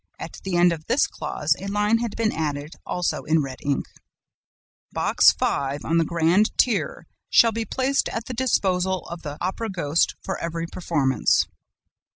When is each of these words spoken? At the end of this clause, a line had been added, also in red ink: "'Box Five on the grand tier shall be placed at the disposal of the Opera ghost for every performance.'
At 0.17 0.39
the 0.43 0.57
end 0.57 0.73
of 0.73 0.87
this 0.87 1.05
clause, 1.05 1.55
a 1.59 1.67
line 1.67 1.99
had 1.99 2.15
been 2.15 2.31
added, 2.31 2.73
also 2.87 3.21
in 3.23 3.43
red 3.43 3.59
ink: 3.63 3.85
"'Box 4.91 5.31
Five 5.31 5.85
on 5.85 5.99
the 5.99 6.03
grand 6.03 6.57
tier 6.57 7.05
shall 7.29 7.51
be 7.51 7.65
placed 7.65 8.09
at 8.09 8.25
the 8.25 8.33
disposal 8.33 9.05
of 9.09 9.21
the 9.21 9.37
Opera 9.39 9.69
ghost 9.69 10.15
for 10.23 10.39
every 10.39 10.65
performance.' 10.65 11.45